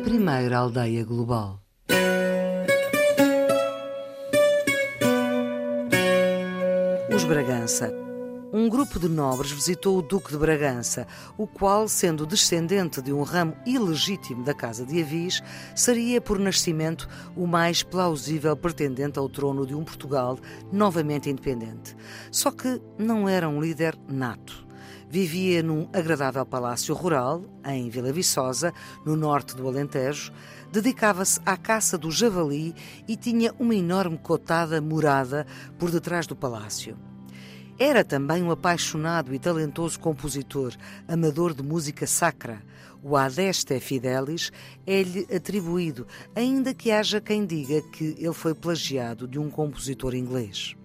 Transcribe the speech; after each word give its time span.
primeira 0.00 0.56
aldeia 0.56 1.04
global. 1.04 1.60
Os 7.14 7.24
Bragança. 7.24 7.92
Um 8.52 8.68
grupo 8.68 8.98
de 8.98 9.08
nobres 9.08 9.52
visitou 9.52 9.98
o 9.98 10.02
Duque 10.02 10.32
de 10.32 10.38
Bragança, 10.38 11.06
o 11.38 11.46
qual, 11.46 11.86
sendo 11.86 12.26
descendente 12.26 13.00
de 13.00 13.12
um 13.12 13.22
ramo 13.22 13.54
ilegítimo 13.64 14.42
da 14.42 14.54
Casa 14.54 14.84
de 14.84 15.00
Avis, 15.00 15.40
seria 15.76 16.20
por 16.20 16.38
nascimento 16.38 17.08
o 17.36 17.46
mais 17.46 17.82
plausível 17.82 18.56
pretendente 18.56 19.18
ao 19.18 19.28
trono 19.28 19.66
de 19.66 19.74
um 19.74 19.84
Portugal 19.84 20.38
novamente 20.72 21.30
independente. 21.30 21.94
Só 22.32 22.50
que 22.50 22.80
não 22.98 23.28
era 23.28 23.48
um 23.48 23.60
líder 23.60 23.96
nato. 24.08 24.69
Vivia 25.10 25.60
num 25.60 25.88
agradável 25.92 26.46
palácio 26.46 26.94
rural, 26.94 27.42
em 27.66 27.90
Vila 27.90 28.12
Viçosa, 28.12 28.72
no 29.04 29.16
norte 29.16 29.56
do 29.56 29.66
Alentejo, 29.66 30.30
dedicava-se 30.70 31.40
à 31.44 31.56
caça 31.56 31.98
do 31.98 32.12
javali 32.12 32.72
e 33.08 33.16
tinha 33.16 33.52
uma 33.58 33.74
enorme 33.74 34.16
cotada 34.16 34.80
morada 34.80 35.48
por 35.80 35.90
detrás 35.90 36.28
do 36.28 36.36
palácio. 36.36 36.96
Era 37.76 38.04
também 38.04 38.40
um 38.40 38.52
apaixonado 38.52 39.34
e 39.34 39.38
talentoso 39.40 39.98
compositor, 39.98 40.76
amador 41.08 41.54
de 41.54 41.62
música 41.64 42.06
sacra. 42.06 42.62
O 43.02 43.16
Adeste 43.16 43.80
Fidelis 43.80 44.52
é-lhe 44.86 45.26
atribuído, 45.34 46.06
ainda 46.36 46.72
que 46.72 46.92
haja 46.92 47.20
quem 47.20 47.44
diga 47.44 47.82
que 47.90 48.14
ele 48.16 48.32
foi 48.32 48.54
plagiado 48.54 49.26
de 49.26 49.40
um 49.40 49.50
compositor 49.50 50.14
inglês. 50.14 50.76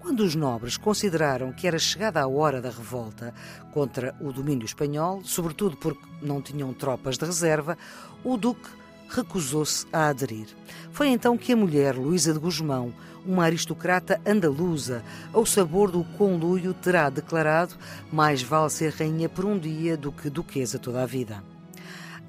Quando 0.00 0.20
os 0.20 0.34
nobres 0.34 0.76
consideraram 0.76 1.52
que 1.52 1.66
era 1.66 1.78
chegada 1.78 2.20
a 2.20 2.28
hora 2.28 2.62
da 2.62 2.70
revolta 2.70 3.34
contra 3.72 4.14
o 4.20 4.32
domínio 4.32 4.64
espanhol, 4.64 5.22
sobretudo 5.24 5.76
porque 5.76 6.06
não 6.22 6.40
tinham 6.40 6.72
tropas 6.72 7.18
de 7.18 7.24
reserva, 7.24 7.76
o 8.24 8.36
Duque 8.36 8.68
recusou-se 9.08 9.86
a 9.92 10.08
aderir. 10.08 10.48
Foi 10.92 11.08
então 11.08 11.36
que 11.36 11.52
a 11.52 11.56
mulher, 11.56 11.96
Luísa 11.96 12.32
de 12.32 12.38
Guzmão, 12.38 12.92
uma 13.24 13.44
aristocrata 13.44 14.20
andaluza, 14.26 15.02
ao 15.32 15.44
sabor 15.44 15.90
do 15.90 16.04
conluio, 16.16 16.72
terá 16.74 17.10
declarado 17.10 17.74
mais 18.12 18.42
vale 18.42 18.70
ser 18.70 18.92
rainha 18.92 19.28
por 19.28 19.44
um 19.44 19.58
dia 19.58 19.96
do 19.96 20.12
que 20.12 20.30
duquesa 20.30 20.78
toda 20.78 21.02
a 21.02 21.06
vida. 21.06 21.42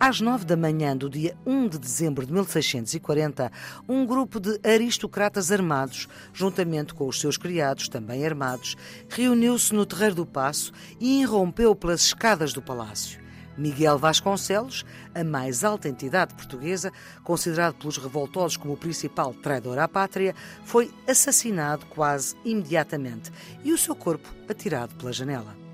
Às 0.02 0.22
nove 0.22 0.46
da 0.46 0.56
manhã 0.56 0.96
do 0.96 1.10
dia 1.10 1.36
1 1.46 1.68
de 1.68 1.78
dezembro 1.78 2.26
de 2.26 2.32
1640, 2.32 3.52
um 3.88 4.06
grupo 4.06 4.40
de 4.40 4.58
aristocratas 4.64 5.52
armados, 5.52 6.08
juntamente 6.32 6.94
com 6.94 7.06
os 7.06 7.20
seus 7.20 7.36
criados, 7.36 7.90
também 7.90 8.26
armados, 8.26 8.78
reuniu-se 9.10 9.76
no 9.76 9.86
Terreiro 9.86 10.16
do 10.16 10.26
Paço 10.26 10.72
e 11.02 11.20
irrompeu 11.20 11.76
pelas 11.76 12.00
escadas 12.00 12.54
do 12.54 12.62
palácio. 12.62 13.20
Miguel 13.58 13.98
Vasconcelos, 13.98 14.86
a 15.14 15.22
mais 15.22 15.66
alta 15.66 15.90
entidade 15.90 16.34
portuguesa, 16.34 16.94
considerado 17.22 17.76
pelos 17.76 17.98
revoltosos 17.98 18.56
como 18.56 18.76
o 18.76 18.78
principal 18.78 19.34
traidor 19.34 19.78
à 19.80 19.88
pátria, 19.88 20.34
foi 20.64 20.90
assassinado 21.10 21.86
quase 21.88 22.38
imediatamente 22.46 23.34
e 23.66 23.74
o 23.74 23.78
seu 23.78 23.94
corpo 23.94 24.34
atirado 24.48 24.96
pela 24.96 25.12
janela. 25.12 25.69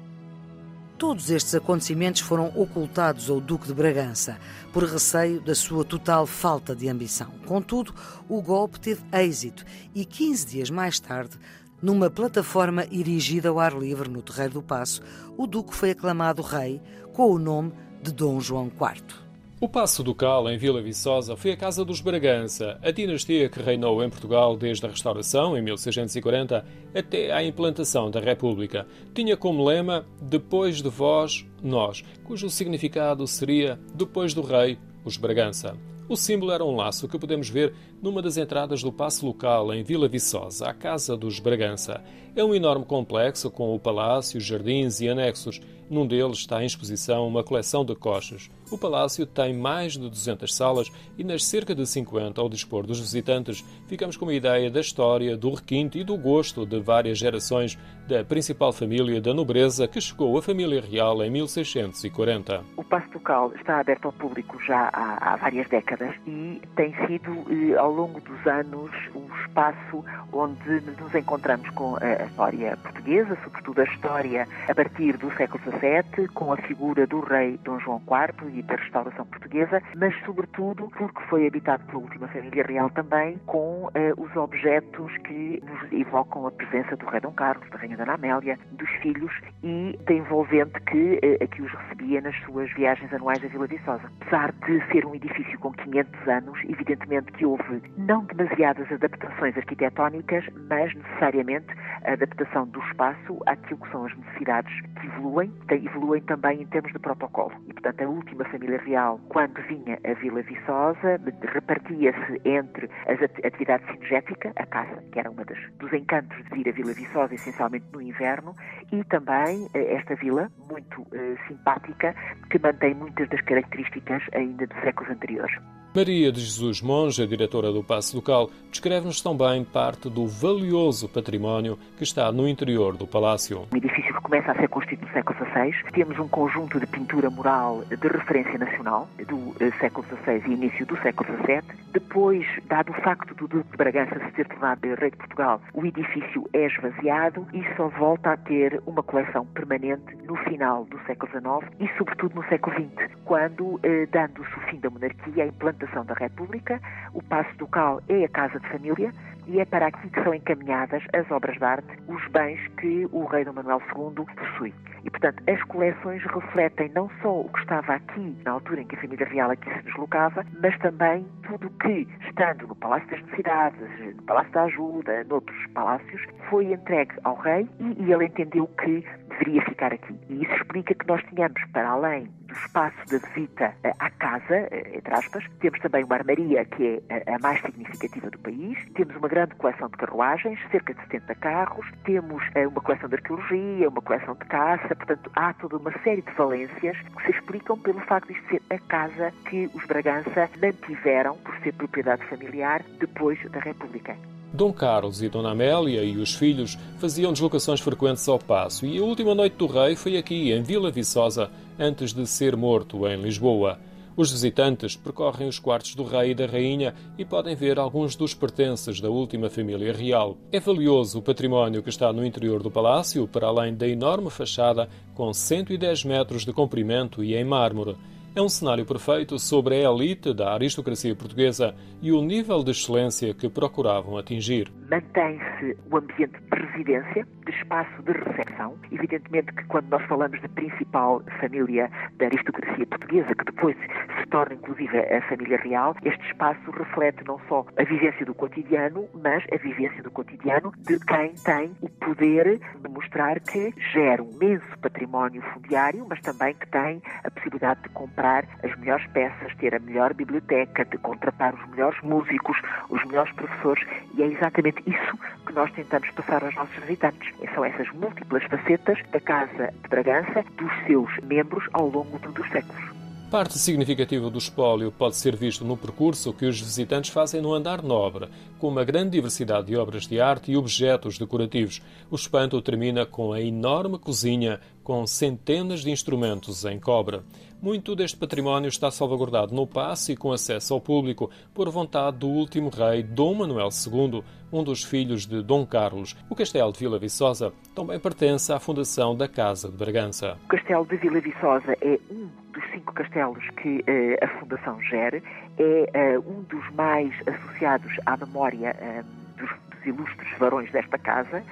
Todos 0.97 1.29
estes 1.29 1.53
acontecimentos 1.53 2.21
foram 2.21 2.47
ocultados 2.55 3.29
ao 3.29 3.41
Duque 3.41 3.67
de 3.67 3.73
Bragança, 3.73 4.37
por 4.71 4.83
receio 4.85 5.41
da 5.41 5.53
sua 5.53 5.83
total 5.83 6.25
falta 6.25 6.73
de 6.73 6.87
ambição. 6.87 7.31
Contudo, 7.45 7.93
o 8.29 8.41
golpe 8.41 8.79
teve 8.79 9.03
êxito 9.11 9.65
e, 9.93 10.05
15 10.05 10.45
dias 10.47 10.69
mais 10.69 10.97
tarde, 10.97 11.37
numa 11.81 12.09
plataforma 12.09 12.85
erigida 12.89 13.49
ao 13.49 13.59
ar 13.59 13.77
livre 13.77 14.09
no 14.09 14.21
Terreiro 14.21 14.53
do 14.53 14.63
Paço, 14.63 15.01
o 15.37 15.45
Duque 15.45 15.75
foi 15.75 15.91
aclamado 15.91 16.41
rei 16.41 16.81
com 17.13 17.29
o 17.29 17.37
nome 17.37 17.73
de 18.01 18.13
Dom 18.13 18.39
João 18.39 18.67
IV. 18.67 19.24
O 19.57 19.69
Paço 19.69 20.03
Ducal, 20.03 20.49
em 20.49 20.57
Vila 20.57 20.81
Viçosa, 20.81 21.37
foi 21.37 21.51
a 21.51 21.57
casa 21.57 21.85
dos 21.85 22.01
Bragança, 22.01 22.77
a 22.83 22.91
dinastia 22.91 23.47
que 23.47 23.61
reinou 23.61 24.03
em 24.03 24.09
Portugal 24.09 24.57
desde 24.57 24.85
a 24.85 24.89
restauração, 24.89 25.57
em 25.57 25.61
1640, 25.61 26.65
até 26.93 27.31
à 27.31 27.41
implantação 27.41 28.11
da 28.11 28.19
República. 28.19 28.85
Tinha 29.13 29.37
como 29.37 29.63
lema 29.63 30.05
Depois 30.21 30.81
de 30.81 30.89
vós, 30.89 31.45
nós, 31.63 32.03
cujo 32.25 32.49
significado 32.49 33.25
seria 33.25 33.79
Depois 33.93 34.33
do 34.33 34.41
rei, 34.41 34.77
os 35.05 35.15
Bragança. 35.15 35.77
O 36.09 36.17
símbolo 36.17 36.51
era 36.51 36.63
um 36.63 36.75
laço 36.75 37.07
que 37.07 37.17
podemos 37.17 37.49
ver 37.49 37.73
numa 38.01 38.21
das 38.21 38.35
entradas 38.37 38.83
do 38.83 38.91
passo 38.91 39.25
local 39.25 39.73
em 39.73 39.83
Vila 39.83 40.07
Viçosa, 40.09 40.67
a 40.67 40.73
Casa 40.73 41.15
dos 41.15 41.39
Bragança. 41.39 42.03
É 42.35 42.43
um 42.43 42.53
enorme 42.53 42.83
complexo 42.83 43.49
com 43.49 43.73
o 43.73 43.79
palácio, 43.79 44.41
jardins 44.41 44.99
e 44.99 45.07
anexos. 45.07 45.61
Num 45.89 46.05
deles 46.05 46.39
está 46.39 46.61
em 46.61 46.65
exposição 46.65 47.25
uma 47.25 47.43
coleção 47.45 47.85
de 47.85 47.95
coches. 47.95 48.49
O 48.71 48.77
palácio 48.77 49.25
tem 49.25 49.53
mais 49.53 49.93
de 49.93 50.09
200 50.09 50.53
salas 50.53 50.91
e 51.17 51.23
nas 51.23 51.45
cerca 51.45 51.75
de 51.75 51.85
50 51.85 52.41
ao 52.41 52.49
dispor 52.49 52.85
dos 52.85 52.99
visitantes 52.99 53.63
ficamos 53.87 54.17
com 54.17 54.25
uma 54.25 54.33
ideia 54.33 54.71
da 54.71 54.81
história, 54.81 55.37
do 55.37 55.53
requinte 55.53 55.99
e 55.99 56.03
do 56.03 56.17
gosto 56.17 56.65
de 56.65 56.79
várias 56.79 57.19
gerações 57.19 57.77
da 58.07 58.23
principal 58.23 58.73
família 58.73 59.21
da 59.21 59.33
nobreza 59.33 59.87
que 59.87 60.01
chegou 60.01 60.35
à 60.37 60.41
família 60.41 60.81
real 60.81 61.23
em 61.23 61.29
1640. 61.29 62.63
O 62.75 62.83
Paço 62.83 63.09
Ducal 63.11 63.53
está 63.55 63.79
aberto 63.79 64.05
ao 64.05 64.13
público 64.13 64.59
já 64.63 64.89
há, 64.91 65.33
há 65.33 65.35
várias 65.35 65.69
décadas 65.69 66.13
e 66.25 66.59
tem 66.75 66.93
sido, 67.05 67.45
eh, 67.49 67.77
ao 67.77 67.91
longo 67.91 68.19
dos 68.19 68.47
anos, 68.47 68.91
um 69.15 69.27
espaço 69.43 70.03
onde 70.33 70.81
nos 70.99 71.13
encontramos 71.13 71.69
com 71.71 71.95
a 71.97 72.24
história 72.25 72.77
portuguesa, 72.77 73.37
sobretudo 73.43 73.81
a 73.81 73.83
história 73.83 74.47
a 74.67 74.75
partir 74.75 75.17
do 75.17 75.31
século 75.35 75.63
XVII, 75.63 76.27
com 76.29 76.53
a 76.53 76.57
figura 76.57 77.07
do 77.07 77.19
rei 77.19 77.57
Dom 77.63 77.79
João 77.79 78.01
IV 78.01 78.57
e 78.57 78.61
da 78.63 78.75
restauração 78.75 79.25
portuguesa, 79.25 79.81
mas 79.95 80.13
sobretudo 80.25 80.89
porque 80.97 81.21
foi 81.29 81.47
habitado 81.47 81.83
pela 81.85 81.99
última 81.99 82.27
família 82.27 82.63
real 82.63 82.89
também, 82.89 83.37
com 83.45 83.85
uh, 83.85 83.91
os 84.17 84.35
objetos 84.35 85.15
que 85.19 85.61
nos 85.63 85.91
evocam 85.91 86.47
a 86.47 86.51
presença 86.51 86.95
do 86.95 87.05
rei 87.05 87.21
Dom 87.21 87.31
Carlos, 87.31 87.69
da 87.69 87.77
rainha 87.77 87.97
Dona 87.97 88.13
Amélia, 88.13 88.59
dos 88.71 88.89
filhos 89.01 89.31
e 89.63 89.97
da 90.05 90.13
envolvente 90.13 90.79
que, 90.81 91.19
que 91.51 91.61
os 91.61 91.71
recebia 91.71 92.21
nas 92.21 92.35
suas 92.43 92.71
viagens 92.73 93.11
anuais 93.13 93.43
a 93.43 93.47
Vila 93.47 93.67
Viçosa. 93.67 94.11
Apesar 94.21 94.51
de 94.51 94.85
ser 94.91 95.05
um 95.05 95.15
edifício 95.15 95.57
com 95.59 95.71
500 95.71 96.27
anos, 96.27 96.59
evidentemente 96.67 97.31
que 97.33 97.45
houve 97.45 97.81
não 97.97 98.23
demasiadas 98.25 98.91
adaptações 98.91 99.55
arquitetónicas, 99.57 100.45
mas 100.69 100.93
necessariamente 100.93 101.67
a 102.03 102.14
adaptação 102.15 102.67
do 102.67 102.79
espaço 102.79 103.39
àquilo 103.45 103.79
que 103.79 103.91
são 103.91 104.05
as 104.05 104.17
necessidades 104.17 104.73
que 104.99 105.07
evoluem, 105.07 105.51
evoluem 105.69 106.21
também 106.23 106.61
em 106.61 106.65
termos 106.67 106.91
de 106.91 106.99
protocolo. 106.99 107.51
E, 107.67 107.73
portanto, 107.73 108.01
a 108.01 108.07
última 108.07 108.45
família 108.45 108.79
real, 108.79 109.19
quando 109.29 109.61
vinha 109.67 109.99
a 110.03 110.13
Vila 110.13 110.41
Viçosa, 110.41 111.19
repartia-se 111.53 112.41
entre 112.45 112.89
as 113.07 113.21
atividades 113.21 113.85
cinegética, 113.91 114.51
a 114.55 114.65
caça, 114.65 115.03
que 115.11 115.19
era 115.19 115.29
das, 115.31 115.57
dos 115.77 115.93
encantos 115.93 116.37
de 116.45 116.49
vir 116.55 116.69
a 116.69 116.71
Vila 116.71 116.93
Viçosa, 116.93 117.33
essencialmente 117.33 117.85
no 117.93 118.01
inverno, 118.01 118.55
e 118.91 119.03
também 119.05 119.67
eh, 119.73 119.95
esta 119.95 120.15
vila, 120.15 120.49
muito 120.69 121.01
uh, 121.01 121.37
simpática, 121.47 122.15
que 122.49 122.59
mantém 122.59 122.93
muitas 122.95 123.29
das 123.29 123.41
características 123.41 124.23
ainda 124.33 124.65
de 124.65 124.73
séculos 124.81 125.11
anteriores. 125.11 125.55
Maria 125.95 126.29
de 126.29 126.41
Jesus 126.41 126.81
Monja, 126.81 127.25
diretora 127.25 127.71
do 127.71 127.81
Paço 127.81 128.17
Local, 128.17 128.49
descreve-nos 128.69 129.21
também 129.21 129.63
parte 129.63 130.09
do 130.09 130.27
valioso 130.27 131.07
património 131.07 131.79
que 131.97 132.03
está 132.03 132.29
no 132.33 132.49
interior 132.49 132.97
do 132.97 133.07
palácio. 133.07 133.65
Um 133.73 133.77
edifício 133.77 134.13
que 134.13 134.19
começa 134.19 134.51
a 134.51 134.55
ser 134.55 134.67
construído 134.67 135.05
no 135.05 135.13
século 135.13 135.39
XVI. 135.39 135.91
Temos 135.93 136.19
um 136.19 136.27
conjunto 136.27 136.81
de 136.81 136.85
pintura 136.85 137.29
mural 137.29 137.85
de 137.85 138.07
referência 138.09 138.57
nacional 138.57 139.07
do 139.25 139.55
eh, 139.63 139.71
século 139.79 140.05
XVI 140.07 140.43
e 140.45 140.53
início 140.53 140.85
do 140.85 140.97
século 140.97 141.29
XVII. 141.37 141.63
Depois, 141.93 142.45
dado 142.67 142.91
o 142.91 143.01
facto 143.01 143.33
do 143.33 143.47
Duque 143.47 143.71
de 143.71 143.77
Bragança 143.77 144.19
se 144.19 144.31
ter 144.33 144.47
tornado 144.49 144.81
rei 144.95 145.11
de 145.11 145.15
Portugal, 145.15 145.61
o 145.73 145.85
edifício 145.85 146.45
é 146.51 146.65
esvaziado 146.65 147.47
e 147.53 147.63
só 147.77 147.87
volta 147.87 148.33
a 148.33 148.37
ter 148.37 148.81
uma 148.85 149.01
coleção 149.01 149.45
permanente 149.45 150.13
no 150.25 150.35
final 150.35 150.83
do 150.83 150.99
século 151.05 151.31
XIX 151.31 151.73
e, 151.79 151.97
sobretudo, 151.97 152.35
no 152.35 152.43
século 152.49 152.75
XX, 152.75 153.15
quando, 153.23 153.79
eh, 153.81 154.05
dando-se 154.11 154.57
o 154.57 154.64
fim 154.65 154.79
da 154.79 154.89
monarquia, 154.89 155.43
a 155.43 155.47
implantação 155.47 156.05
da 156.05 156.13
República, 156.13 156.79
o 157.13 157.23
Paço 157.23 157.55
Ducal 157.57 158.01
é 158.07 158.25
a 158.25 158.29
casa 158.29 158.59
de 158.59 158.67
família 158.69 159.11
e 159.47 159.59
é 159.59 159.65
para 159.65 159.87
aqui 159.87 160.09
que 160.09 160.23
são 160.23 160.33
encaminhadas 160.33 161.03
as 161.13 161.29
obras 161.31 161.57
de 161.57 161.63
arte, 161.63 161.87
os 162.07 162.27
bens 162.31 162.59
que 162.79 163.07
o 163.11 163.25
rei 163.25 163.45
Dom 163.45 163.53
Manuel 163.53 163.81
II 163.95 164.25
possui. 164.35 164.73
E, 165.03 165.09
portanto, 165.09 165.43
as 165.47 165.61
coleções 165.65 166.23
refletem 166.23 166.89
não 166.95 167.09
só 167.21 167.41
o 167.41 167.49
que 167.49 167.59
estava 167.59 167.93
aqui, 167.93 168.35
na 168.43 168.51
altura 168.51 168.81
em 168.81 168.87
que 168.87 168.95
a 168.95 169.01
família 169.01 169.27
real 169.27 169.51
aqui 169.51 169.71
se 169.71 169.83
deslocava, 169.83 170.43
mas 170.59 170.75
também 170.79 171.25
tudo 171.43 171.67
o 171.67 171.69
que, 171.77 172.07
estando 172.27 172.67
no 172.67 172.75
Palácio 172.75 173.07
das 173.11 173.21
Necessidades, 173.21 174.15
no 174.15 174.23
Palácio 174.23 174.51
da 174.51 174.63
Ajuda, 174.63 175.23
noutros 175.25 175.67
palácios, 175.73 176.21
foi 176.49 176.73
entregue 176.73 177.13
ao 177.23 177.35
rei 177.35 177.69
e, 177.79 178.03
e 178.03 178.11
ele 178.11 178.25
entendeu 178.25 178.67
que 178.83 179.05
deveria 179.39 179.61
ficar 179.63 179.93
aqui. 179.93 180.15
E 180.29 180.43
isso 180.43 180.53
explica 180.53 180.93
que 180.93 181.07
nós 181.07 181.21
tínhamos, 181.23 181.61
para 181.71 181.89
além 181.89 182.29
do 182.47 182.53
espaço 182.53 182.97
da 183.09 183.17
visita 183.17 183.73
à 183.99 184.09
casa, 184.11 184.67
entre 184.93 185.13
aspas, 185.13 185.43
temos 185.59 185.79
também 185.79 186.03
uma 186.03 186.15
armaria 186.15 186.63
que 186.65 187.01
é 187.09 187.33
a 187.33 187.39
mais 187.39 187.61
significativa 187.61 188.29
do 188.29 188.39
país, 188.39 188.77
temos 188.93 189.15
uma 189.15 189.27
grande 189.27 189.55
coleção 189.55 189.87
de 189.89 189.97
carruagens, 189.97 190.59
cerca 190.71 190.93
de 190.93 191.01
70 191.01 191.35
carros, 191.35 191.85
temos 192.03 192.43
uma 192.55 192.81
coleção 192.81 193.09
de 193.09 193.15
arqueologia, 193.15 193.89
uma 193.89 194.01
coleção 194.01 194.33
de 194.35 194.45
caça, 194.45 194.95
portanto 194.95 195.31
há 195.35 195.53
toda 195.53 195.77
uma 195.77 195.91
série 196.03 196.21
de 196.21 196.31
valências 196.33 196.97
que 196.97 197.23
se 197.25 197.31
explicam 197.31 197.77
pelo 197.77 197.99
facto 198.01 198.31
de 198.31 198.41
ser 198.47 198.61
a 198.69 198.79
casa 198.79 199.31
que 199.49 199.69
os 199.73 199.85
Bragança 199.85 200.49
mantiveram 200.61 201.37
por 201.37 201.55
ser 201.59 201.73
propriedade 201.73 202.23
familiar 202.25 202.81
depois 202.99 203.39
da 203.51 203.59
República. 203.59 204.15
Dom 204.55 204.71
Carlos 204.71 205.21
e 205.21 205.27
Dona 205.27 205.51
Amélia 205.51 206.01
e 206.03 206.15
os 206.15 206.33
filhos 206.33 206.77
faziam 206.97 207.33
deslocações 207.33 207.81
frequentes 207.81 208.27
ao 208.29 208.39
Paço 208.39 208.85
e 208.85 208.97
a 208.97 209.03
última 209.03 209.35
noite 209.35 209.57
do 209.57 209.67
rei 209.67 209.97
foi 209.97 210.15
aqui, 210.15 210.53
em 210.53 210.63
Vila 210.63 210.89
Viçosa, 210.89 211.51
antes 211.77 212.13
de 212.13 212.25
ser 212.25 212.55
morto 212.55 213.05
em 213.05 213.21
Lisboa. 213.21 213.77
Os 214.15 214.31
visitantes 214.31 214.95
percorrem 214.95 215.49
os 215.49 215.59
quartos 215.59 215.93
do 215.93 216.05
rei 216.05 216.31
e 216.31 216.33
da 216.33 216.45
rainha 216.45 216.95
e 217.17 217.25
podem 217.25 217.53
ver 217.53 217.77
alguns 217.77 218.15
dos 218.15 218.33
pertences 218.33 219.01
da 219.01 219.09
última 219.09 219.49
família 219.49 219.91
real. 219.91 220.37
É 220.53 220.59
valioso 220.59 221.19
o 221.19 221.21
património 221.21 221.83
que 221.83 221.89
está 221.89 222.13
no 222.13 222.25
interior 222.25 222.63
do 222.63 222.71
palácio, 222.71 223.27
para 223.27 223.47
além 223.47 223.75
da 223.75 223.85
enorme 223.85 224.29
fachada 224.29 224.87
com 225.13 225.33
110 225.33 226.05
metros 226.05 226.45
de 226.45 226.53
comprimento 226.53 227.21
e 227.21 227.35
em 227.35 227.43
mármore. 227.43 227.97
É 228.35 228.41
um 228.41 228.49
cenário 228.49 228.85
perfeito 228.85 229.39
sobre 229.39 229.75
a 229.75 229.89
elite 229.89 230.33
da 230.33 230.53
aristocracia 230.53 231.15
portuguesa 231.15 231.73
e 232.01 232.11
o 232.11 232.21
nível 232.21 232.65
de 232.65 232.71
excelência 232.71 233.33
que 233.33 233.47
procuravam 233.47 234.17
atingir. 234.17 234.69
Mantém-se 234.89 235.77
o 235.91 235.97
ambiente 235.97 236.39
de 236.39 236.61
residência, 236.61 237.27
de 237.45 237.51
espaço 237.51 238.03
de 238.03 238.11
recepção. 238.11 238.77
Evidentemente 238.91 239.51
que 239.53 239.63
quando 239.65 239.89
nós 239.89 240.03
falamos 240.03 240.39
da 240.41 240.49
principal 240.49 241.21
família 241.39 241.89
da 242.17 242.25
aristocracia 242.25 242.85
portuguesa, 242.85 243.33
que 243.35 243.45
depois 243.45 243.75
se 243.77 244.27
torna 244.29 244.55
inclusive 244.55 244.97
a 244.97 245.21
família 245.23 245.57
real, 245.57 245.95
este 246.03 246.23
espaço 246.27 246.71
reflete 246.71 247.23
não 247.25 247.39
só 247.47 247.65
a 247.77 247.83
vivência 247.83 248.25
do 248.25 248.33
cotidiano, 248.33 249.07
mas 249.13 249.43
a 249.51 249.57
vivência 249.57 250.03
do 250.03 250.11
cotidiano 250.11 250.71
de 250.77 250.99
quem 250.99 251.33
tem 251.43 251.75
o 251.81 251.89
poder 251.89 252.59
de 252.59 252.89
mostrar 252.89 253.39
que 253.39 253.73
gera 253.93 254.21
um 254.21 254.31
imenso 254.31 254.77
património 254.81 255.41
fundiário, 255.53 256.05
mas 256.07 256.21
também 256.21 256.53
que 256.53 256.67
tem 256.67 257.01
a 257.23 257.31
possibilidade 257.31 257.81
de 257.83 257.89
comprar 257.89 258.45
as 258.63 258.75
melhores 258.77 259.05
peças, 259.07 259.55
ter 259.55 259.73
a 259.73 259.79
melhor 259.79 260.13
biblioteca, 260.13 260.85
de 260.85 260.97
contratar 260.97 261.53
os 261.53 261.69
melhores 261.69 261.99
músicos, 262.01 262.57
os 262.89 263.03
melhores 263.05 263.31
professores, 263.33 263.83
e 264.15 264.23
é 264.23 264.27
exatamente 264.27 264.74
isso 264.85 265.17
que 265.45 265.53
nós 265.53 265.71
tentamos 265.71 266.09
passar 266.11 266.43
aos 266.43 266.55
nossos 266.55 266.75
visitantes. 266.75 267.33
São 267.53 267.63
essas 267.65 267.89
múltiplas 267.91 268.43
facetas 268.43 268.99
da 269.11 269.19
Casa 269.19 269.73
de 269.83 269.89
Bragança, 269.89 270.43
dos 270.57 270.71
seus 270.85 271.11
membros 271.23 271.67
ao 271.73 271.87
longo 271.87 272.19
dos 272.19 272.49
séculos. 272.49 273.04
Parte 273.29 273.57
significativa 273.57 274.29
do 274.29 274.37
espólio 274.37 274.91
pode 274.91 275.15
ser 275.15 275.35
visto 275.35 275.65
no 275.65 275.75
percurso 275.75 276.31
que 276.31 276.45
os 276.45 276.61
visitantes 276.61 277.09
fazem 277.09 277.41
no 277.41 277.53
andar 277.53 277.81
nobre, 277.81 278.29
com 278.59 278.67
uma 278.67 278.83
grande 278.83 279.11
diversidade 279.11 279.67
de 279.67 279.75
obras 279.75 280.07
de 280.07 280.21
arte 280.21 280.51
e 280.51 280.57
objetos 280.57 281.17
decorativos. 281.17 281.81
O 282.09 282.15
espanto 282.15 282.61
termina 282.61 283.05
com 283.05 283.33
a 283.33 283.41
enorme 283.41 283.97
cozinha 283.97 284.59
com 284.83 285.05
centenas 285.07 285.81
de 285.81 285.89
instrumentos 285.89 286.63
em 286.65 286.79
cobre. 286.79 287.21
Muito 287.59 287.95
deste 287.95 288.15
património 288.15 288.67
está 288.67 288.91
salvaguardado 288.91 289.55
no 289.55 289.65
passe 289.65 290.11
e 290.11 290.15
com 290.15 290.31
acesso 290.31 290.75
ao 290.75 290.79
público 290.79 291.31
por 291.51 291.67
vontade 291.69 292.19
do 292.19 292.27
último 292.27 292.69
rei 292.69 293.01
Dom 293.01 293.33
Manuel 293.33 293.69
II, 293.69 294.23
um 294.53 294.63
dos 294.63 294.83
filhos 294.83 295.25
de 295.25 295.41
Dom 295.41 295.65
Carlos. 295.65 296.15
O 296.29 296.35
castelo 296.35 296.71
de 296.71 296.79
Vila 296.79 296.99
Viçosa 296.99 297.51
também 297.73 297.99
pertence 297.99 298.53
à 298.53 298.59
fundação 298.59 299.15
da 299.15 299.27
Casa 299.27 299.67
de 299.67 299.75
Bragança. 299.75 300.37
O 300.45 300.47
castelo 300.47 300.85
de 300.85 300.97
Vila 300.97 301.19
Viçosa 301.19 301.75
é 301.81 301.99
um 302.11 302.44
cinco 302.85 302.93
castelos 302.93 303.49
que 303.61 303.79
uh, 303.79 304.23
a 304.23 304.27
fundação 304.39 304.79
gere, 304.81 305.23
é 305.57 306.17
uh, 306.17 306.29
um 306.29 306.43
dos 306.43 306.69
mais 306.75 307.11
associados 307.27 307.91
à 308.05 308.15
memória 308.15 308.75
uh, 308.79 309.37
dos, 309.37 309.49
dos, 309.71 309.85
ilustres 309.85 310.37
varões 310.37 310.71
desta 310.71 310.97
casa, 310.97 311.43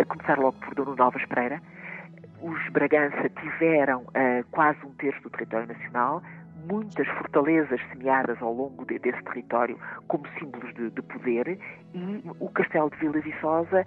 a 0.00 0.04
começar 0.04 0.38
logo 0.38 0.56
por 0.60 0.74
Dom 0.74 0.94
Novas 0.94 1.24
Pereira 1.26 1.60
os 2.42 2.68
Bragança 2.70 3.28
tiveram 3.28 4.04
quase 4.50 4.78
um 4.84 4.90
terço 4.92 5.22
do 5.22 5.30
território 5.30 5.68
nacional, 5.68 6.22
muitas 6.70 7.06
fortalezas 7.08 7.80
semeadas 7.92 8.40
ao 8.40 8.52
longo 8.52 8.84
de, 8.86 8.98
desse 8.98 9.22
território 9.24 9.78
como 10.08 10.26
símbolos 10.38 10.74
de, 10.74 10.90
de, 10.90 11.02
poder 11.02 11.58
e 11.94 12.22
o 12.38 12.48
Castelo 12.48 12.90
de 12.90 12.96
Vila 12.96 13.20
Viçosa 13.20 13.84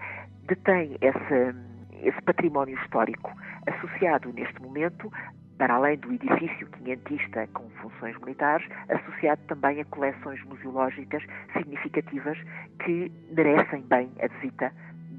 detém 0.48 0.98
esse, 1.02 1.56
esse 2.04 2.22
património 2.22 2.78
histórico 2.80 3.32
associado 3.68 4.32
neste 4.34 4.62
momento 4.62 5.12
para 5.58 5.76
além 5.76 5.98
do 5.98 6.14
edifício 6.14 6.68
quinhentista 6.68 7.48
com 7.54 7.70
funções 7.82 8.18
militares, 8.20 8.68
associado 8.90 9.42
também 9.48 9.82
a 9.82 9.86
coleções 9.86 10.44
museológicas 10.46 11.24
significativas 11.54 12.38
que 12.84 13.12
merecem 13.32 13.82
bem 13.82 14.12
a 14.22 14.28
visita 14.28 14.72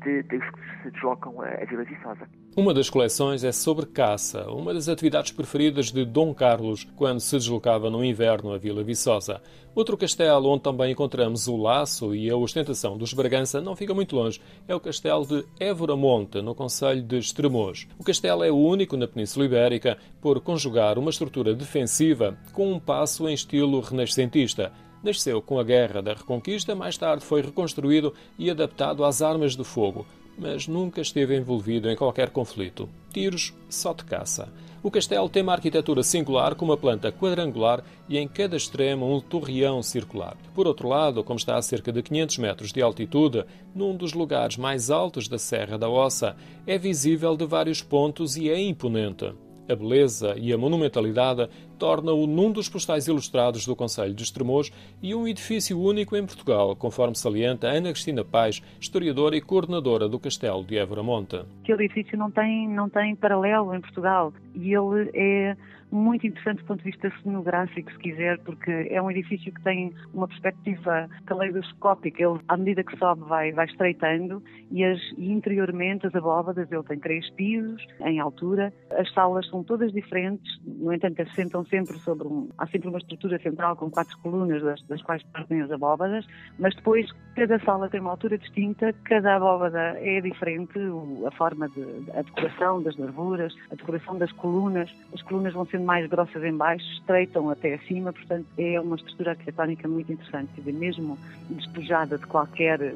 de, 0.04 0.22
que 0.22 0.38
se 0.82 0.90
deslocam 0.90 1.40
a, 1.40 1.64
Vila 1.64 1.84
Viçosa. 1.84 2.28
Uma 2.56 2.72
das 2.72 2.88
coleções 2.88 3.42
é 3.42 3.50
sobre 3.50 3.86
caça, 3.86 4.48
uma 4.48 4.72
das 4.72 4.88
atividades 4.88 5.32
preferidas 5.32 5.90
de 5.90 6.04
Dom 6.04 6.32
Carlos 6.32 6.84
quando 6.94 7.18
se 7.18 7.36
deslocava 7.36 7.90
no 7.90 8.04
inverno 8.04 8.52
a 8.52 8.58
Vila 8.58 8.84
Viçosa. 8.84 9.42
Outro 9.74 9.96
castelo 9.96 10.48
onde 10.48 10.62
também 10.62 10.92
encontramos 10.92 11.48
o 11.48 11.56
laço 11.56 12.14
e 12.14 12.30
a 12.30 12.36
ostentação 12.36 12.96
dos 12.96 13.12
Bragança 13.12 13.60
não 13.60 13.74
fica 13.74 13.92
muito 13.92 14.14
longe, 14.14 14.40
é 14.68 14.74
o 14.74 14.78
castelo 14.78 15.26
de 15.26 15.44
Évora 15.58 15.96
Monte, 15.96 16.40
no 16.40 16.54
Conselho 16.54 17.02
de 17.02 17.18
Estremoz. 17.18 17.88
O 17.98 18.04
castelo 18.04 18.44
é 18.44 18.52
o 18.52 18.56
único 18.56 18.96
na 18.96 19.08
Península 19.08 19.46
Ibérica 19.46 19.98
por 20.20 20.40
conjugar 20.40 20.96
uma 20.96 21.10
estrutura 21.10 21.54
defensiva 21.54 22.38
com 22.52 22.72
um 22.72 22.78
passo 22.78 23.28
em 23.28 23.34
estilo 23.34 23.80
renascentista, 23.80 24.72
Nasceu 25.04 25.42
com 25.42 25.58
a 25.58 25.62
Guerra 25.62 26.00
da 26.00 26.14
Reconquista, 26.14 26.74
mais 26.74 26.96
tarde 26.96 27.22
foi 27.22 27.42
reconstruído 27.42 28.14
e 28.38 28.50
adaptado 28.50 29.04
às 29.04 29.20
armas 29.20 29.54
de 29.54 29.62
fogo, 29.62 30.06
mas 30.38 30.66
nunca 30.66 31.02
esteve 31.02 31.36
envolvido 31.36 31.90
em 31.90 31.94
qualquer 31.94 32.30
conflito. 32.30 32.88
Tiros 33.12 33.52
só 33.68 33.92
de 33.92 34.02
caça. 34.02 34.50
O 34.82 34.90
castelo 34.90 35.28
tem 35.28 35.42
uma 35.42 35.52
arquitetura 35.52 36.02
singular 36.02 36.54
com 36.54 36.64
uma 36.64 36.76
planta 36.78 37.12
quadrangular 37.12 37.84
e 38.08 38.16
em 38.16 38.26
cada 38.26 38.56
extremo 38.56 39.14
um 39.14 39.20
torreão 39.20 39.82
circular. 39.82 40.38
Por 40.54 40.66
outro 40.66 40.88
lado, 40.88 41.22
como 41.22 41.38
está 41.38 41.56
a 41.56 41.62
cerca 41.62 41.92
de 41.92 42.02
500 42.02 42.38
metros 42.38 42.72
de 42.72 42.80
altitude, 42.80 43.44
num 43.74 43.94
dos 43.94 44.14
lugares 44.14 44.56
mais 44.56 44.90
altos 44.90 45.28
da 45.28 45.38
Serra 45.38 45.76
da 45.76 45.88
Ossa, 45.88 46.34
é 46.66 46.78
visível 46.78 47.36
de 47.36 47.44
vários 47.44 47.82
pontos 47.82 48.38
e 48.38 48.48
é 48.48 48.58
imponente. 48.58 49.34
A 49.69 49.75
beleza 49.75 50.34
e 50.37 50.52
a 50.52 50.58
monumentalidade 50.58 51.49
torna-o 51.78 52.26
num 52.26 52.52
dos 52.52 52.69
postais 52.69 53.08
ilustrados 53.08 53.66
do 53.66 53.75
Conselho 53.75 54.12
de 54.12 54.22
Estremoz 54.22 54.70
e 55.02 55.14
um 55.14 55.26
edifício 55.26 55.81
único 55.81 56.14
em 56.16 56.26
Portugal, 56.26 56.76
conforme 56.76 57.16
salienta 57.16 57.69
Ana 57.69 57.90
Cristina 57.90 58.25
Paz, 58.25 58.62
historiadora 58.78 59.37
e 59.37 59.40
coordenadora 59.40 60.08
do 60.08 60.19
Castelo 60.19 60.62
de 60.64 60.76
Évora 60.76 61.02
Monte. 61.02 61.40
Aquele 61.62 61.84
edifício 61.84 62.19
não 62.19 62.31
tem, 62.31 62.69
não 62.69 62.88
tem 62.90 63.16
paralelo 63.16 63.75
em 63.75 63.81
Portugal 63.81 64.34
e 64.55 64.75
ele 64.75 65.11
é 65.14 65.56
muito 65.94 66.26
interessante 66.26 66.58
do 66.58 66.66
ponto 66.66 66.82
de 66.82 66.90
vista 66.90 67.12
cenográfico, 67.22 67.90
se 67.92 67.98
quiser, 67.98 68.38
porque 68.40 68.88
é 68.90 69.00
um 69.00 69.10
edifício 69.10 69.52
que 69.52 69.62
tem 69.62 69.94
uma 70.12 70.26
perspectiva 70.26 71.08
caleidoscópica. 71.26 72.22
Ele, 72.22 72.40
à 72.48 72.56
medida 72.56 72.82
que 72.82 72.96
sobe, 72.98 73.22
vai, 73.22 73.52
vai 73.52 73.66
estreitando 73.66 74.42
e, 74.70 74.84
as, 74.84 75.00
e 75.16 75.30
interiormente 75.30 76.06
as 76.06 76.14
abóbadas, 76.14 76.70
ele 76.70 76.82
tem 76.82 76.98
três 76.98 77.30
pisos 77.30 77.86
em 78.00 78.18
altura. 78.18 78.72
As 78.90 79.12
salas 79.12 79.48
são 79.48 79.62
todas 79.62 79.92
diferentes, 79.92 80.60
no 80.66 80.92
entanto, 80.92 81.22
assentam 81.22 81.64
sempre 81.66 81.96
sobre 81.98 82.26
um. 82.26 82.48
Há 82.58 82.66
sempre 82.66 82.88
uma 82.88 82.98
estrutura 82.98 83.38
central 83.38 83.76
com 83.76 83.90
quatro 83.90 84.18
colunas, 84.18 84.62
das, 84.62 84.82
das 84.86 85.02
quais 85.02 85.22
partem 85.32 85.62
as 85.62 85.70
abóbadas, 85.70 86.26
mas 86.58 86.74
depois 86.74 87.10
cada 87.36 87.58
sala 87.60 87.88
tem 87.88 88.00
uma 88.00 88.10
altura 88.10 88.36
distinta, 88.36 88.92
cada 89.04 89.36
abóbada 89.36 89.96
é 90.00 90.20
diferente, 90.20 90.78
a 91.26 91.30
forma 91.32 91.68
de. 91.68 91.82
a 92.12 92.22
decoração 92.22 92.82
das 92.82 92.96
nervuras, 92.96 93.54
a 93.70 93.74
decoração 93.76 94.18
das 94.18 94.32
colunas. 94.32 94.90
As 95.12 95.22
colunas 95.22 95.52
vão 95.52 95.66
sendo 95.66 95.84
mais 95.85 96.09
grossas 96.09 96.43
em 96.43 96.57
baixo, 96.57 96.85
estreitam 96.95 97.50
até 97.50 97.75
acima, 97.75 98.12
portanto 98.12 98.47
é 98.59 98.81
uma 98.81 98.97
estrutura 98.97 99.33
arquitetónica 99.33 99.87
muito 99.87 100.12
interessante, 100.12 100.50
dizer, 100.57 100.73
mesmo 100.73 101.19
despojada 101.50 102.19
de 102.19 102.26
qualquer 102.26 102.95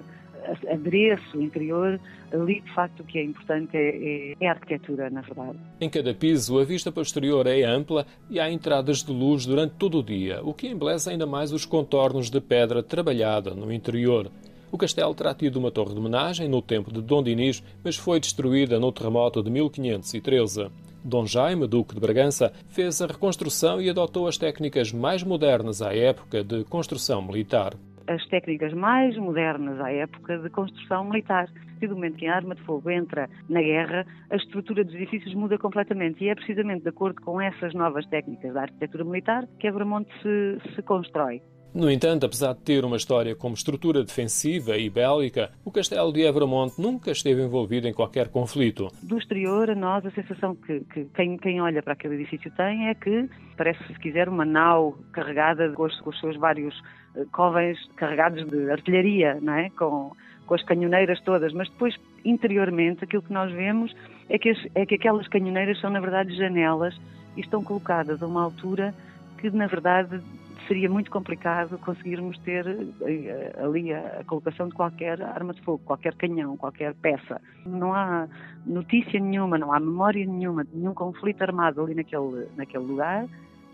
adereço 0.70 1.40
interior, 1.40 2.00
ali 2.32 2.60
de 2.60 2.72
facto 2.72 3.00
o 3.00 3.04
que 3.04 3.18
é 3.18 3.24
importante 3.24 3.76
é, 3.76 3.88
é, 3.88 4.36
é, 4.40 4.48
a 4.48 4.52
arquitetura, 4.52 5.10
na 5.10 5.20
verdade. 5.20 5.58
Em 5.80 5.88
cada 5.88 6.14
piso, 6.14 6.58
a 6.58 6.64
vista 6.64 6.90
posterior 6.92 7.46
é 7.46 7.64
ampla 7.64 8.06
e 8.30 8.38
há 8.38 8.50
entradas 8.50 9.02
de 9.02 9.12
luz 9.12 9.46
durante 9.46 9.74
todo 9.74 9.98
o 9.98 10.02
dia, 10.02 10.40
o 10.42 10.54
que 10.54 10.68
embeleza 10.68 11.10
ainda 11.10 11.26
mais 11.26 11.52
os 11.52 11.64
contornos 11.64 12.30
de 12.30 12.40
pedra 12.40 12.82
trabalhada 12.82 13.54
no 13.54 13.72
interior. 13.72 14.30
O 14.70 14.76
castelo 14.76 15.14
terá 15.14 15.34
tido 15.34 15.56
uma 15.56 15.70
torre 15.70 15.94
de 15.94 15.98
homenagem 15.98 16.46
no 16.46 16.60
tempo 16.60 16.92
de 16.92 17.00
Dom 17.00 17.22
Dinis, 17.22 17.62
mas 17.82 17.96
foi 17.96 18.20
destruída 18.20 18.78
no 18.78 18.92
terremoto 18.92 19.42
de 19.42 19.50
1513. 19.50 20.68
Dom 21.08 21.26
Jaime, 21.26 21.66
Duque 21.66 21.94
de 21.94 22.00
Bragança, 22.00 22.52
fez 22.68 23.00
a 23.00 23.06
reconstrução 23.06 23.80
e 23.80 23.88
adotou 23.88 24.28
as 24.28 24.36
técnicas 24.36 24.92
mais 24.92 25.22
modernas 25.24 25.80
à 25.80 25.94
época 25.94 26.44
de 26.44 26.64
construção 26.64 27.22
militar. 27.22 27.72
as 28.06 28.26
técnicas 28.28 28.72
mais 28.72 29.16
modernas 29.16 29.78
à 29.80 29.92
época 29.92 30.38
de 30.38 30.48
construção 30.50 31.04
militar. 31.04 31.44
A 31.44 31.70
partir 31.78 31.88
do 31.88 31.94
momento 31.94 32.16
que 32.16 32.26
a 32.26 32.34
arma 32.34 32.54
de 32.54 32.62
fogo 32.62 32.90
entra 32.90 33.28
na 33.48 33.60
guerra, 33.60 34.06
a 34.30 34.36
estrutura 34.36 34.82
dos 34.82 34.94
edifícios 34.94 35.34
muda 35.34 35.58
completamente 35.58 36.24
e 36.24 36.28
é 36.28 36.34
precisamente 36.34 36.82
de 36.82 36.88
acordo 36.88 37.20
com 37.20 37.40
essas 37.40 37.74
novas 37.74 38.06
técnicas 38.06 38.54
da 38.54 38.62
arquitetura 38.62 39.04
militar 39.04 39.46
que 39.60 39.68
Abramonte 39.68 40.10
se, 40.22 40.74
se 40.74 40.82
constrói. 40.82 41.42
No 41.78 41.88
entanto, 41.88 42.26
apesar 42.26 42.54
de 42.54 42.62
ter 42.62 42.84
uma 42.84 42.96
história 42.96 43.36
como 43.36 43.54
estrutura 43.54 44.02
defensiva 44.02 44.76
e 44.76 44.90
bélica, 44.90 45.52
o 45.64 45.70
castelo 45.70 46.12
de 46.12 46.22
Evramonte 46.22 46.74
nunca 46.80 47.12
esteve 47.12 47.40
envolvido 47.40 47.86
em 47.86 47.92
qualquer 47.92 48.30
conflito. 48.30 48.88
Do 49.00 49.16
exterior, 49.16 49.70
a 49.70 49.76
nós, 49.76 50.04
a 50.04 50.10
sensação 50.10 50.56
que, 50.56 50.80
que 50.92 51.04
quem, 51.14 51.36
quem, 51.36 51.60
olha 51.60 51.80
para 51.80 51.92
aquele 51.92 52.16
edifício 52.16 52.50
tem 52.56 52.88
é 52.88 52.94
que 52.96 53.30
parece, 53.56 53.78
se 53.86 53.94
quiser, 54.00 54.28
uma 54.28 54.44
nau 54.44 54.98
carregada 55.12 55.70
com 55.70 55.84
os, 55.84 56.00
com 56.00 56.10
os 56.10 56.18
seus 56.18 56.36
vários 56.36 56.76
uh, 57.14 57.24
covens 57.30 57.78
carregados 57.94 58.44
de 58.50 58.68
artilharia, 58.72 59.38
não 59.40 59.52
é? 59.52 59.70
Com, 59.70 60.10
com 60.48 60.54
as 60.54 60.64
canhoneiras 60.64 61.20
todas, 61.20 61.52
mas 61.52 61.70
depois, 61.70 61.94
interiormente, 62.24 63.04
aquilo 63.04 63.22
que 63.22 63.32
nós 63.32 63.52
vemos 63.52 63.94
é 64.28 64.36
que, 64.36 64.50
as, 64.50 64.58
é 64.74 64.84
que 64.84 64.96
aquelas 64.96 65.28
canhoneiras 65.28 65.80
são, 65.80 65.90
na 65.90 66.00
verdade, 66.00 66.36
janelas 66.36 67.00
e 67.36 67.40
estão 67.40 67.62
colocadas 67.62 68.20
a 68.20 68.26
uma 68.26 68.42
altura 68.42 68.92
que, 69.40 69.48
na 69.50 69.68
verdade, 69.68 70.20
seria 70.68 70.88
muito 70.88 71.10
complicado 71.10 71.78
conseguirmos 71.78 72.38
ter 72.40 72.66
eh, 72.66 73.52
ali 73.58 73.92
a, 73.92 74.22
colocação 74.26 74.68
de 74.68 74.74
qualquer 74.74 75.20
arma 75.22 75.54
de 75.54 75.60
fogo, 75.62 75.82
qualquer 75.84 76.14
canhão, 76.14 76.56
qualquer 76.56 76.94
peça. 76.94 77.40
Não 77.66 77.94
há 77.94 78.28
notícia 78.66 79.18
nenhuma, 79.18 79.58
não 79.58 79.72
há 79.72 79.80
memória 79.80 80.24
nenhuma 80.24 80.64
de 80.64 80.76
nenhum 80.76 80.94
conflito 80.94 81.42
armado 81.42 81.82
ali 81.82 81.94
naquele, 81.94 82.46
naquele 82.54 82.84
lugar. 82.84 83.26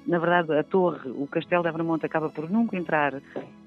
Na 0.07 0.19
verdade, 0.19 0.53
a 0.57 0.63
torre, 0.63 1.11
o 1.11 1.27
castelo 1.27 1.63
de 1.63 1.69
Abramonte 1.69 2.07
acaba 2.07 2.31
por 2.31 2.49
nunca 2.49 2.77
entrar 2.77 3.21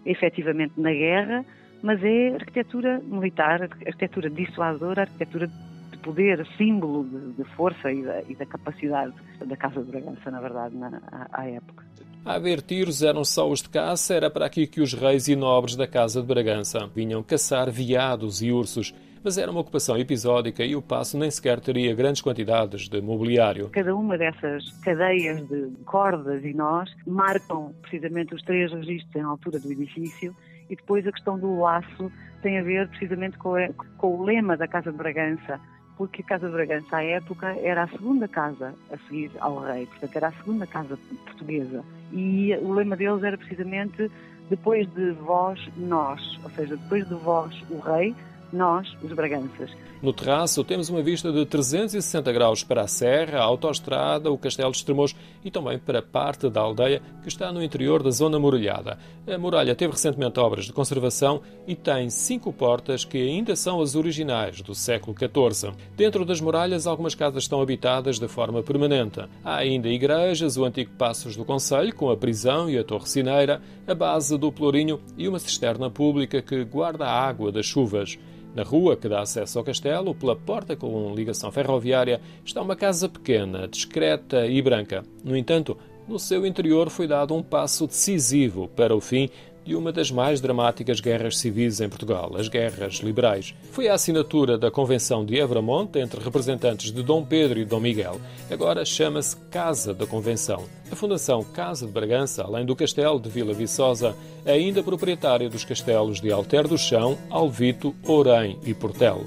efetivamente 0.05 0.73
na 0.77 0.91
guerra, 0.91 1.45
mas 1.83 2.01
é 2.03 2.35
arquitetura 2.35 2.99
militar, 2.99 3.61
arquitetura 3.63 4.29
dissuadora, 4.29 5.01
arquitetura 5.01 5.47
de 5.47 5.97
poder, 5.97 6.45
símbolo 6.57 7.03
de, 7.03 7.33
de 7.33 7.43
força 7.55 7.91
e 7.91 8.03
da, 8.03 8.21
e 8.23 8.35
da, 8.35 8.45
capacidade 8.45 9.13
da 9.45 9.57
Casa 9.57 9.83
de 9.83 9.91
Bragança, 9.91 10.31
na 10.31 10.39
verdade, 10.39 10.75
na, 10.75 11.01
à, 11.11 11.41
à 11.41 11.49
época. 11.49 11.86
A 12.27 12.33
haver 12.33 12.61
tiros 12.61 13.01
eram 13.03 13.23
só 13.23 13.49
os 13.49 13.61
de 13.61 13.69
caça, 13.69 14.13
era 14.13 14.29
para 14.29 14.45
aqui 14.45 14.67
que 14.67 14.81
os 14.81 14.93
reis 14.93 15.29
e 15.29 15.35
nobres 15.35 15.77
da 15.77 15.87
Casa 15.87 16.19
de 16.19 16.27
Bragança 16.27 16.85
vinham 16.93 17.23
caçar 17.23 17.71
veados 17.71 18.41
e 18.41 18.51
ursos. 18.51 18.93
Mas 19.23 19.37
era 19.37 19.49
uma 19.49 19.61
ocupação 19.61 19.97
episódica 19.97 20.61
e 20.65 20.75
o 20.75 20.81
passo 20.81 21.17
nem 21.17 21.31
sequer 21.31 21.61
teria 21.61 21.95
grandes 21.95 22.21
quantidades 22.21 22.89
de 22.89 22.99
mobiliário. 22.99 23.69
Cada 23.69 23.95
uma 23.95 24.17
dessas 24.17 24.69
cadeias 24.83 25.47
de 25.47 25.71
cordas 25.85 26.43
e 26.43 26.53
nós 26.53 26.93
marcam 27.07 27.73
precisamente 27.81 28.35
os 28.35 28.43
três 28.43 28.73
registros 28.73 29.15
em 29.15 29.21
altura 29.21 29.57
do 29.57 29.71
edifício 29.71 30.35
e 30.69 30.75
depois 30.75 31.07
a 31.07 31.13
questão 31.13 31.39
do 31.39 31.61
laço 31.61 32.11
tem 32.41 32.59
a 32.59 32.61
ver 32.61 32.89
precisamente 32.89 33.37
com, 33.37 33.53
com 33.97 34.17
o 34.17 34.23
lema 34.25 34.57
da 34.57 34.67
Casa 34.67 34.91
de 34.91 34.97
Bragança, 34.97 35.61
porque 35.97 36.21
a 36.21 36.25
Casa 36.25 36.47
de 36.47 36.53
Bragança, 36.53 36.97
à 36.97 37.03
época, 37.03 37.47
era 37.61 37.83
a 37.83 37.87
segunda 37.87 38.27
casa 38.27 38.73
a 38.91 38.97
seguir 39.07 39.31
ao 39.39 39.59
rei, 39.59 39.87
portanto, 39.87 40.15
era 40.15 40.27
a 40.27 40.31
segunda 40.31 40.67
casa 40.67 40.97
portuguesa. 41.25 41.83
E 42.13 42.55
o 42.61 42.71
lema 42.73 42.95
deles 42.95 43.23
era 43.23 43.37
precisamente 43.37 44.09
depois 44.49 44.87
de 44.93 45.11
vós, 45.11 45.59
nós, 45.75 46.39
ou 46.43 46.49
seja, 46.51 46.77
depois 46.77 47.07
de 47.07 47.15
vós, 47.15 47.53
o 47.69 47.79
rei, 47.79 48.15
nós, 48.51 48.87
os 49.03 49.11
Braganças. 49.13 49.71
No 50.01 50.13
terraço 50.13 50.63
temos 50.63 50.89
uma 50.89 51.01
vista 51.01 51.31
de 51.31 51.43
360 51.45 52.31
graus 52.31 52.63
para 52.63 52.81
a 52.81 52.87
serra, 52.87 53.39
a 53.39 53.43
autoestrada, 53.43 54.31
o 54.31 54.37
castelo 54.37 54.71
de 54.71 54.77
Estremoz 54.77 55.15
e 55.43 55.49
também 55.49 55.79
para 55.79 56.03
parte 56.03 56.49
da 56.49 56.61
aldeia 56.61 57.01
que 57.23 57.27
está 57.27 57.51
no 57.51 57.63
interior 57.63 58.03
da 58.03 58.11
zona 58.11 58.37
muralhada. 58.37 58.99
A 59.27 59.37
muralha 59.39 59.75
teve 59.75 59.93
recentemente 59.93 60.39
obras 60.39 60.65
de 60.65 60.73
conservação 60.73 61.41
e 61.65 61.75
tem 61.75 62.11
cinco 62.11 62.53
portas 62.53 63.03
que 63.03 63.17
ainda 63.17 63.55
são 63.55 63.81
as 63.81 63.95
originais 63.95 64.61
do 64.61 64.75
século 64.75 65.15
XIV. 65.17 65.73
Dentro 65.95 66.23
das 66.23 66.39
muralhas 66.39 66.85
algumas 66.85 67.15
casas 67.15 67.43
estão 67.43 67.59
habitadas 67.59 68.19
de 68.19 68.27
forma 68.27 68.61
permanente. 68.61 69.21
Há 69.43 69.55
ainda 69.55 69.89
igrejas, 69.89 70.57
o 70.57 70.65
antigo 70.65 70.91
Passos 70.95 71.35
do 71.35 71.43
Conselho 71.43 71.93
com 71.95 72.11
a 72.11 72.17
prisão 72.17 72.69
e 72.69 72.77
a 72.77 72.83
torre 72.83 73.07
cineira, 73.07 73.61
a 73.87 73.95
base 73.95 74.37
do 74.37 74.51
Pelourinho 74.51 74.99
e 75.17 75.27
uma 75.27 75.39
cisterna 75.39 75.89
pública 75.89 76.39
que 76.39 76.63
guarda 76.63 77.07
a 77.07 77.27
água 77.27 77.51
das 77.51 77.65
chuvas. 77.65 78.17
Na 78.55 78.63
rua 78.63 78.97
que 78.97 79.07
dá 79.07 79.21
acesso 79.21 79.59
ao 79.59 79.65
castelo, 79.65 80.15
pela 80.15 80.35
porta 80.35 80.75
com 80.75 81.13
ligação 81.13 81.51
ferroviária, 81.51 82.19
está 82.43 82.61
uma 82.61 82.75
casa 82.75 83.07
pequena, 83.07 83.67
discreta 83.67 84.47
e 84.47 84.61
branca. 84.61 85.03
No 85.23 85.37
entanto, 85.37 85.77
no 86.07 86.17
seu 86.17 86.45
interior 86.45 86.89
foi 86.89 87.07
dado 87.07 87.35
um 87.35 87.43
passo 87.43 87.85
decisivo 87.85 88.67
para 88.69 88.95
o 88.95 89.01
fim 89.01 89.29
de 89.67 89.75
uma 89.75 89.91
das 89.91 90.09
mais 90.09 90.39
dramáticas 90.39 91.01
guerras 91.01 91.37
civis 91.37 91.81
em 91.81 91.89
Portugal, 91.89 92.31
as 92.37 92.47
Guerras 92.47 92.95
Liberais. 93.03 93.53
Foi 93.73 93.89
a 93.89 93.95
assinatura 93.95 94.57
da 94.57 94.71
Convenção 94.71 95.25
de 95.25 95.35
Evramonte 95.35 95.99
entre 95.99 96.23
representantes 96.23 96.89
de 96.89 97.03
Dom 97.03 97.25
Pedro 97.25 97.59
e 97.59 97.65
Dom 97.65 97.81
Miguel. 97.81 98.21
Agora 98.49 98.85
chama-se 98.85 99.35
Casa 99.51 99.93
da 99.93 100.07
Convenção. 100.07 100.63
A 100.89 100.95
Fundação 100.95 101.43
Casa 101.43 101.85
de 101.85 101.91
Bragança, 101.91 102.43
além 102.43 102.65
do 102.65 102.77
Castelo 102.77 103.19
de 103.19 103.27
Vila 103.27 103.53
Viçosa, 103.53 104.15
é 104.45 104.53
ainda 104.53 104.81
proprietária 104.81 105.49
dos 105.49 105.65
castelos 105.65 106.21
de 106.21 106.31
Alter 106.31 106.65
do 106.65 106.77
Chão, 106.77 107.17
Alvito, 107.29 107.93
Ourém 108.07 108.57
e 108.63 108.73
Portel. 108.73 109.25